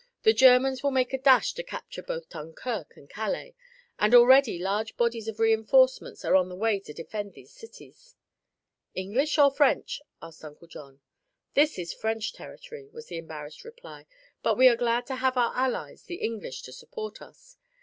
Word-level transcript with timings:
"The 0.23 0.33
Germans 0.33 0.81
will 0.81 0.89
make 0.89 1.13
a 1.13 1.17
dash 1.19 1.53
to 1.53 1.61
capture 1.61 2.01
both 2.01 2.27
Dunkirk 2.29 2.97
and 2.97 3.07
Calais, 3.07 3.53
and 3.99 4.15
already 4.15 4.57
large 4.57 4.97
bodies 4.97 5.27
of 5.27 5.37
reinforcements 5.39 6.25
are 6.25 6.35
on 6.35 6.49
the 6.49 6.55
way 6.55 6.79
to 6.79 6.91
defend 6.91 7.33
these 7.33 7.51
cities." 7.53 8.15
"English, 8.95 9.37
or 9.37 9.51
French?" 9.51 10.01
asked 10.19 10.43
Uncle 10.43 10.67
John. 10.67 11.01
"This 11.53 11.77
is 11.77 11.93
French 11.93 12.33
territory," 12.33 12.89
was 12.91 13.09
the 13.09 13.19
embarrassed 13.19 13.63
reply, 13.63 14.07
"but 14.41 14.57
we 14.57 14.67
are 14.67 14.75
glad 14.75 15.05
to 15.05 15.17
have 15.17 15.37
our 15.37 15.53
allies, 15.55 16.01
the 16.05 16.15
English, 16.15 16.63
to 16.63 16.73
support 16.73 17.21
us. 17.21 17.57